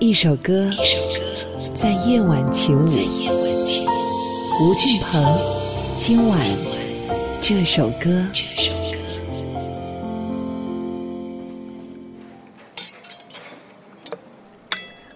[0.00, 0.70] 一首歌，
[1.74, 2.84] 在夜晚起舞。
[2.84, 5.20] 吴俊鹏，
[5.96, 6.38] 今晚
[7.42, 8.24] 这首歌。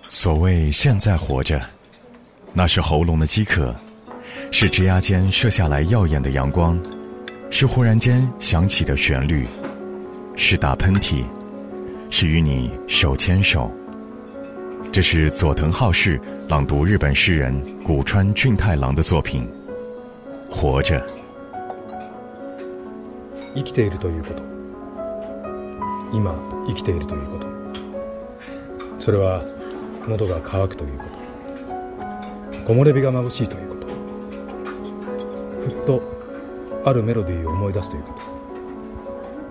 [0.08, 1.60] 所谓现在活着，
[2.52, 3.72] 那是喉咙的饥渴，
[4.50, 6.76] 是枝桠间射下来耀眼的阳光，
[7.50, 9.46] 是忽然间响起的旋律，
[10.34, 11.24] 是打喷嚏，
[12.10, 13.70] 是与你手牵手。
[14.91, 19.47] 这是佐藤浩市朗读日本诗人古川俊太郎的作品《
[20.55, 20.95] 活着》。
[23.57, 24.43] 生きているということ
[26.13, 26.35] 今
[26.67, 27.47] 生きているということ
[29.01, 29.43] それは
[30.07, 33.87] 喉が渇くということ木漏れ日が眩しいということ
[35.69, 36.01] ふっと
[36.85, 38.19] あるメロディーを思い出すということ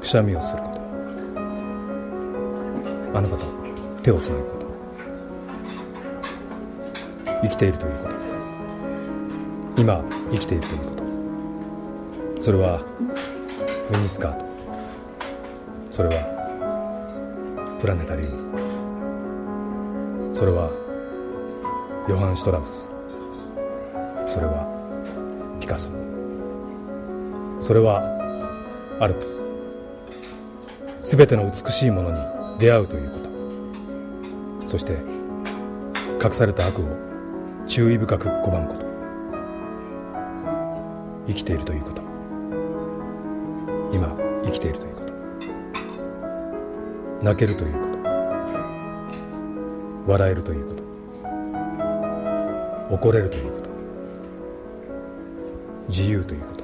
[0.01, 0.81] くしゃみをすること
[3.19, 3.47] あなたと
[4.03, 4.60] 手をつなぐこと
[7.42, 8.16] 生きているということ。
[9.78, 10.86] 今生きているというこ
[12.38, 12.44] と。
[12.44, 12.82] それは
[13.92, 14.46] ミニスカート。
[15.90, 18.52] それはプラネタリウム。
[20.34, 20.70] それは
[22.08, 22.90] ヨハン・シュトラウス。
[24.28, 24.66] それは
[25.60, 25.90] ピカソ。
[27.60, 28.02] それは
[29.00, 29.40] アルプス。
[31.02, 32.18] すべての美しいものに
[32.60, 33.20] 出会うというこ
[34.64, 34.68] と。
[34.68, 34.94] そして
[36.24, 37.11] 隠された悪を
[37.68, 38.86] 注意深く拒むこと。
[41.28, 42.02] 生きているということ。
[43.94, 45.14] 今生きているということ。
[47.24, 47.80] 泣けるというこ
[50.08, 50.12] と。
[50.12, 50.82] 笑えるということ。
[52.96, 53.70] 怒れるということ。
[55.90, 56.64] 自由ということ。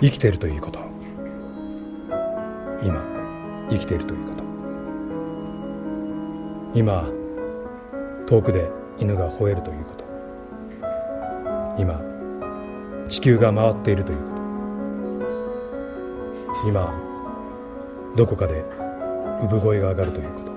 [0.00, 0.78] 生きているということ。
[2.82, 3.02] 今
[3.70, 4.44] 生きているということ。
[6.74, 7.08] 今
[8.26, 10.04] 遠くで犬が吠えるということ。
[11.78, 12.00] 今
[13.08, 14.34] 地球が回っているということ。
[16.68, 16.94] 今
[18.16, 18.64] どこかで
[19.42, 20.52] 産声が上がるということ。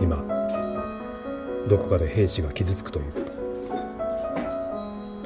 [0.00, 0.22] 今
[1.68, 3.32] どこかで兵士が傷つくということ。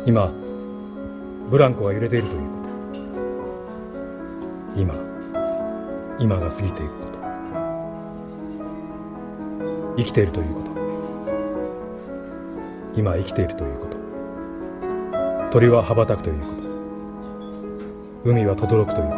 [0.07, 0.33] 今
[1.51, 2.47] ブランコが揺れているというこ
[4.75, 4.81] と。
[4.81, 4.95] 今
[6.19, 7.08] 今が過ぎていくこと。
[9.99, 10.69] 生きているということ。
[12.95, 13.99] 今生きているということ。
[15.51, 16.47] 鳥は羽ばたくというこ
[18.25, 18.31] と。
[18.31, 19.17] 海は轟くというこ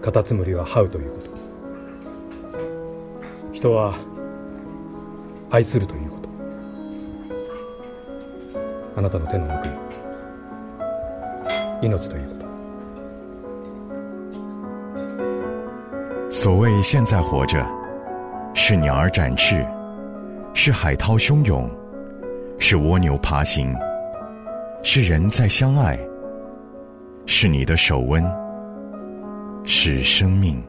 [0.00, 0.02] と。
[0.02, 1.30] カタツムリは這うということ。
[3.52, 3.96] 人は
[5.50, 6.28] 愛するということ。
[8.96, 9.74] あなたの手の奥に
[11.82, 12.44] 命ということ。
[16.30, 17.83] 所谓现在活着，
[18.54, 19.66] 是鸟儿展翅，
[20.54, 21.68] 是海涛汹涌，
[22.58, 23.74] 是蜗牛爬行，
[24.82, 25.98] 是人在相爱，
[27.26, 28.24] 是你的手温，
[29.64, 30.62] 是生命。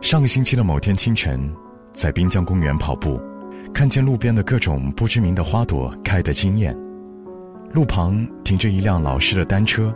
[0.00, 1.52] 上个星期的某天清晨，
[1.92, 3.20] 在滨江公园跑步，
[3.74, 6.76] 看见路边的各种不知名的花朵开得惊艳，
[7.72, 9.92] 路旁停着一辆老式的单车。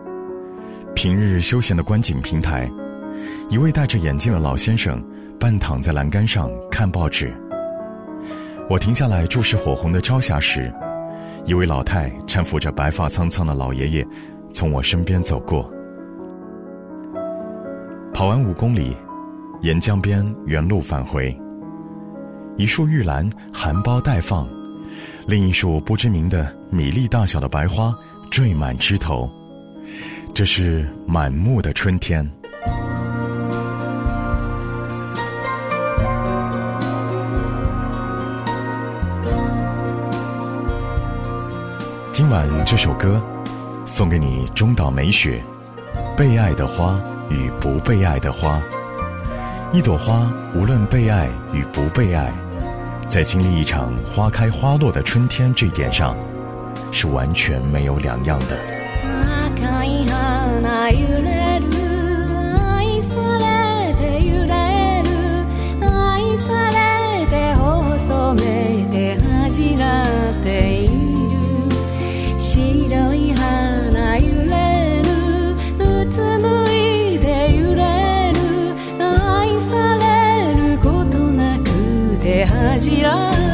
[0.95, 2.71] 平日休闲的观景平台，
[3.49, 5.01] 一位戴着眼镜的老先生
[5.39, 7.33] 半躺在栏杆上看报纸。
[8.69, 10.73] 我停下来注视火红的朝霞时，
[11.45, 14.07] 一位老太搀扶着白发苍苍的老爷爷
[14.53, 15.71] 从我身边走过。
[18.13, 18.97] 跑完五公里，
[19.63, 21.35] 沿江边原路返回。
[22.57, 24.49] 一束玉兰含苞待放，
[25.29, 27.95] 另一束不知名的米粒大小的白花
[28.29, 29.31] 缀满枝头。
[30.35, 32.29] 这是满目的春天。
[42.37, 43.19] 晚这首歌，
[43.87, 45.43] 送给你中岛美雪，
[46.17, 47.01] 《被爱的花
[47.31, 48.61] 与不被爱的花》。
[49.75, 52.31] 一朵花，无论被爱与不被爱，
[53.09, 56.15] 在经历一场花开花落的春天这点上，
[56.93, 58.59] 是完全没有两样的。
[82.87, 83.46] girar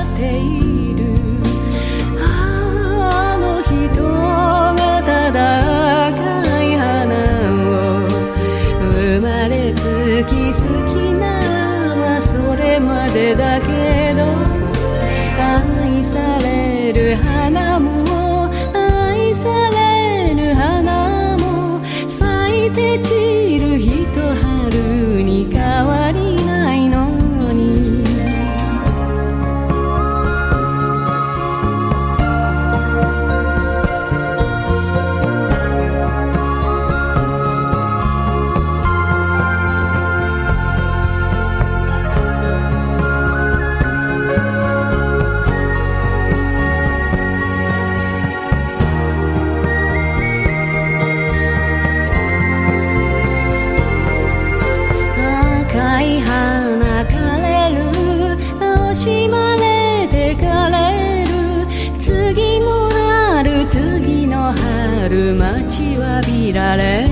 [66.76, 67.08] れる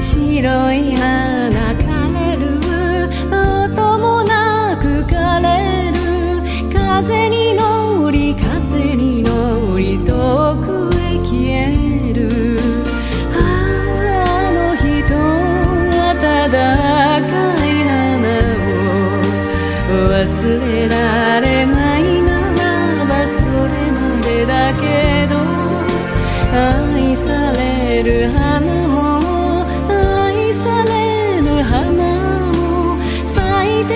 [0.00, 2.42] 白い花枯れる。
[3.30, 5.46] 音もなく枯れ
[5.92, 5.96] る。
[6.72, 12.20] 風に乗り風に乗り遠くへ消える。
[13.34, 13.38] あ
[14.52, 14.84] の人
[16.20, 16.56] 暖か
[17.64, 17.92] い花
[19.88, 20.22] を忘
[20.66, 21.01] れられ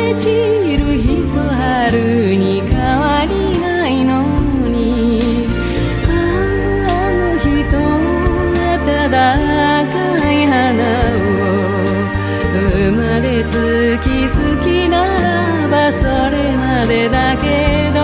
[0.06, 0.30] 咲いて散
[0.78, 2.70] るひと春に変
[3.00, 4.22] わりないの
[4.68, 5.20] に
[6.06, 6.10] あ
[7.12, 7.46] の人
[8.86, 9.16] 暖か
[10.30, 10.54] い花
[11.16, 11.28] を
[12.52, 17.98] 生まれつき好きならばそれまでだけど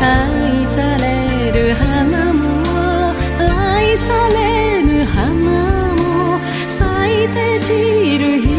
[0.00, 6.38] 愛される花も愛されぬ花も
[6.68, 8.57] 咲いて散るひ